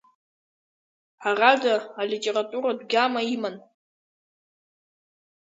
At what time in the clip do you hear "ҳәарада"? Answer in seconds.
1.21-1.75